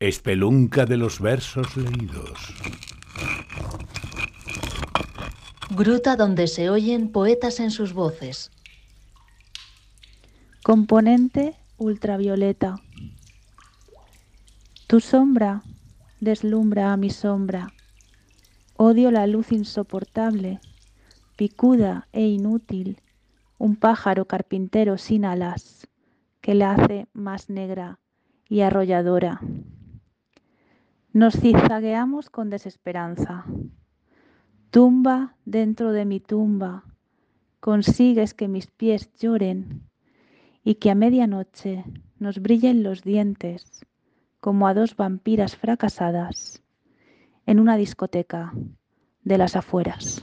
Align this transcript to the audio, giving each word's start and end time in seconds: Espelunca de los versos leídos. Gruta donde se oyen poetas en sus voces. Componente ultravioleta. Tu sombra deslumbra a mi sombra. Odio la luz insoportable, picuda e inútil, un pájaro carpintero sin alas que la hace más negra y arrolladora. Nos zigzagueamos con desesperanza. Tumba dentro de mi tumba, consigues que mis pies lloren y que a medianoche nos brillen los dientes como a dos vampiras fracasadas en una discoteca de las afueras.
Espelunca 0.00 0.86
de 0.86 0.96
los 0.96 1.20
versos 1.20 1.76
leídos. 1.76 2.54
Gruta 5.76 6.16
donde 6.16 6.46
se 6.46 6.70
oyen 6.70 7.12
poetas 7.12 7.60
en 7.60 7.70
sus 7.70 7.92
voces. 7.92 8.50
Componente 10.62 11.54
ultravioleta. 11.76 12.76
Tu 14.86 15.00
sombra 15.00 15.60
deslumbra 16.18 16.94
a 16.94 16.96
mi 16.96 17.10
sombra. 17.10 17.74
Odio 18.78 19.10
la 19.10 19.26
luz 19.26 19.52
insoportable, 19.52 20.60
picuda 21.36 22.08
e 22.12 22.26
inútil, 22.26 23.02
un 23.58 23.76
pájaro 23.76 24.24
carpintero 24.24 24.96
sin 24.96 25.26
alas 25.26 25.86
que 26.40 26.54
la 26.54 26.72
hace 26.72 27.06
más 27.12 27.50
negra 27.50 27.98
y 28.48 28.62
arrolladora. 28.62 29.42
Nos 31.12 31.34
zigzagueamos 31.34 32.30
con 32.30 32.50
desesperanza. 32.50 33.44
Tumba 34.70 35.34
dentro 35.44 35.90
de 35.90 36.04
mi 36.04 36.20
tumba, 36.20 36.84
consigues 37.58 38.32
que 38.32 38.46
mis 38.46 38.68
pies 38.68 39.12
lloren 39.18 39.88
y 40.62 40.76
que 40.76 40.88
a 40.88 40.94
medianoche 40.94 41.82
nos 42.20 42.38
brillen 42.38 42.84
los 42.84 43.02
dientes 43.02 43.84
como 44.38 44.68
a 44.68 44.74
dos 44.74 44.94
vampiras 44.94 45.56
fracasadas 45.56 46.62
en 47.44 47.58
una 47.58 47.76
discoteca 47.76 48.52
de 49.24 49.36
las 49.36 49.56
afueras. 49.56 50.22